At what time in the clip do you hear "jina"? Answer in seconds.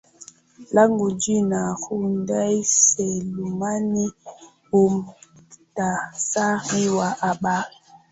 1.23-1.61